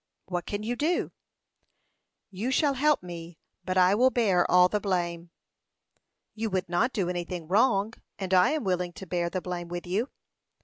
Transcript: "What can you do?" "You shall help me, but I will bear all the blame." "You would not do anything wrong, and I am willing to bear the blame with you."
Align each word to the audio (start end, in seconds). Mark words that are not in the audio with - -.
"What 0.25 0.47
can 0.47 0.63
you 0.63 0.75
do?" 0.75 1.11
"You 2.31 2.49
shall 2.49 2.73
help 2.73 3.03
me, 3.03 3.37
but 3.63 3.77
I 3.77 3.93
will 3.93 4.09
bear 4.09 4.49
all 4.49 4.67
the 4.67 4.79
blame." 4.79 5.29
"You 6.33 6.49
would 6.49 6.67
not 6.67 6.91
do 6.91 7.07
anything 7.07 7.47
wrong, 7.47 7.93
and 8.17 8.33
I 8.33 8.49
am 8.49 8.63
willing 8.63 8.93
to 8.93 9.05
bear 9.05 9.29
the 9.29 9.41
blame 9.41 9.67
with 9.67 9.85
you." 9.85 10.09